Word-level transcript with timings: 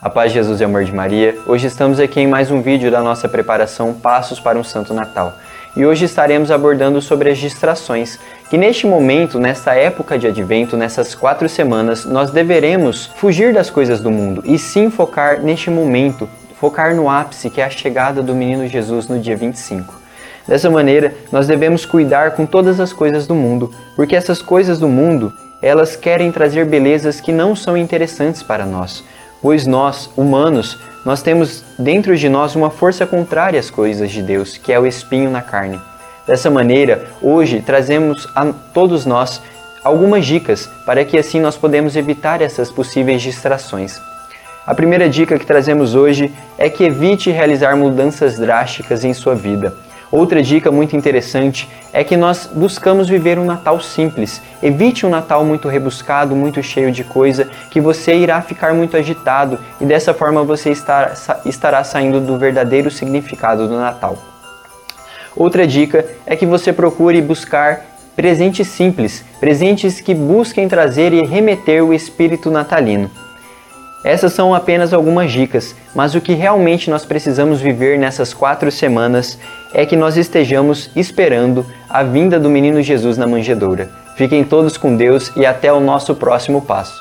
A 0.00 0.08
paz 0.08 0.30
de 0.30 0.38
Jesus 0.38 0.60
e 0.60 0.64
amor 0.64 0.84
de 0.84 0.94
Maria. 0.94 1.36
Hoje 1.44 1.66
estamos 1.66 1.98
aqui 1.98 2.20
em 2.20 2.26
mais 2.28 2.52
um 2.52 2.62
vídeo 2.62 2.88
da 2.88 3.02
nossa 3.02 3.28
preparação 3.28 3.92
Passos 3.92 4.38
para 4.38 4.56
um 4.56 4.62
Santo 4.62 4.94
Natal. 4.94 5.36
E 5.74 5.84
hoje 5.84 6.04
estaremos 6.04 6.52
abordando 6.52 7.02
sobre 7.02 7.32
as 7.32 7.38
distrações, 7.38 8.16
que 8.48 8.56
neste 8.56 8.86
momento, 8.86 9.40
nesta 9.40 9.74
época 9.74 10.16
de 10.16 10.28
advento, 10.28 10.76
nessas 10.76 11.16
quatro 11.16 11.48
semanas, 11.48 12.04
nós 12.04 12.30
deveremos 12.30 13.06
fugir 13.16 13.52
das 13.52 13.70
coisas 13.70 14.00
do 14.00 14.08
mundo 14.08 14.40
e 14.44 14.56
sim 14.56 14.88
focar 14.88 15.42
neste 15.42 15.68
momento, 15.68 16.28
focar 16.60 16.94
no 16.94 17.10
ápice 17.10 17.50
que 17.50 17.60
é 17.60 17.64
a 17.64 17.70
chegada 17.70 18.22
do 18.22 18.36
menino 18.36 18.68
Jesus 18.68 19.08
no 19.08 19.18
dia 19.18 19.36
25. 19.36 19.92
Dessa 20.46 20.70
maneira, 20.70 21.12
nós 21.32 21.48
devemos 21.48 21.84
cuidar 21.84 22.36
com 22.36 22.46
todas 22.46 22.78
as 22.78 22.92
coisas 22.92 23.26
do 23.26 23.34
mundo, 23.34 23.74
porque 23.96 24.14
essas 24.14 24.40
coisas 24.40 24.78
do 24.78 24.86
mundo, 24.86 25.32
elas 25.60 25.96
querem 25.96 26.30
trazer 26.30 26.66
belezas 26.66 27.20
que 27.20 27.32
não 27.32 27.56
são 27.56 27.76
interessantes 27.76 28.44
para 28.44 28.64
nós 28.64 29.02
pois 29.40 29.66
nós, 29.66 30.10
humanos, 30.16 30.78
nós 31.04 31.22
temos 31.22 31.64
dentro 31.78 32.16
de 32.16 32.28
nós 32.28 32.54
uma 32.54 32.70
força 32.70 33.06
contrária 33.06 33.58
às 33.58 33.70
coisas 33.70 34.10
de 34.10 34.22
Deus, 34.22 34.56
que 34.56 34.72
é 34.72 34.78
o 34.78 34.86
espinho 34.86 35.30
na 35.30 35.42
carne. 35.42 35.80
Dessa 36.26 36.50
maneira, 36.50 37.06
hoje 37.22 37.62
trazemos 37.62 38.28
a 38.34 38.52
todos 38.74 39.06
nós 39.06 39.40
algumas 39.82 40.26
dicas 40.26 40.68
para 40.84 41.04
que 41.04 41.16
assim 41.16 41.40
nós 41.40 41.56
podemos 41.56 41.96
evitar 41.96 42.42
essas 42.42 42.70
possíveis 42.70 43.22
distrações. 43.22 43.98
A 44.66 44.74
primeira 44.74 45.08
dica 45.08 45.38
que 45.38 45.46
trazemos 45.46 45.94
hoje 45.94 46.30
é 46.58 46.68
que 46.68 46.84
evite 46.84 47.30
realizar 47.30 47.74
mudanças 47.74 48.36
drásticas 48.36 49.02
em 49.02 49.14
sua 49.14 49.34
vida. 49.34 49.74
Outra 50.10 50.42
dica 50.42 50.70
muito 50.70 50.96
interessante 50.96 51.68
é 51.92 52.02
que 52.02 52.16
nós 52.16 52.48
buscamos 52.50 53.08
viver 53.08 53.38
um 53.38 53.44
Natal 53.44 53.78
simples. 53.78 54.40
Evite 54.62 55.04
um 55.04 55.10
Natal 55.10 55.44
muito 55.44 55.68
rebuscado, 55.68 56.34
muito 56.34 56.62
cheio 56.62 56.90
de 56.90 57.04
coisa, 57.04 57.48
que 57.70 57.78
você 57.80 58.14
irá 58.14 58.40
ficar 58.40 58.72
muito 58.72 58.96
agitado 58.96 59.58
e 59.78 59.84
dessa 59.84 60.14
forma 60.14 60.42
você 60.42 60.72
estará 61.44 61.84
saindo 61.84 62.20
do 62.20 62.38
verdadeiro 62.38 62.90
significado 62.90 63.68
do 63.68 63.76
Natal. 63.76 64.16
Outra 65.36 65.66
dica 65.66 66.04
é 66.26 66.34
que 66.34 66.46
você 66.46 66.72
procure 66.72 67.20
buscar 67.20 67.84
presentes 68.16 68.66
simples, 68.66 69.24
presentes 69.38 70.00
que 70.00 70.14
busquem 70.14 70.66
trazer 70.68 71.12
e 71.12 71.22
remeter 71.22 71.84
o 71.84 71.92
espírito 71.92 72.50
natalino. 72.50 73.10
Essas 74.04 74.32
são 74.32 74.54
apenas 74.54 74.94
algumas 74.94 75.32
dicas, 75.32 75.74
mas 75.94 76.14
o 76.14 76.20
que 76.20 76.32
realmente 76.32 76.88
nós 76.88 77.04
precisamos 77.04 77.60
viver 77.60 77.98
nessas 77.98 78.32
quatro 78.32 78.70
semanas 78.70 79.38
é 79.74 79.84
que 79.84 79.96
nós 79.96 80.16
estejamos 80.16 80.90
esperando 80.94 81.66
a 81.90 82.02
vinda 82.02 82.38
do 82.38 82.48
menino 82.48 82.80
Jesus 82.80 83.18
na 83.18 83.26
manjedoura. 83.26 83.90
Fiquem 84.16 84.44
todos 84.44 84.76
com 84.76 84.96
Deus 84.96 85.32
e 85.36 85.44
até 85.44 85.72
o 85.72 85.80
nosso 85.80 86.14
próximo 86.14 86.62
passo. 86.62 86.94